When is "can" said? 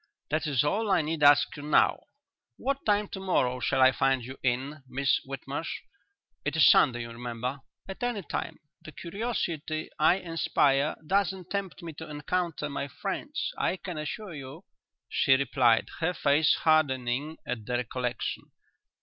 13.77-13.99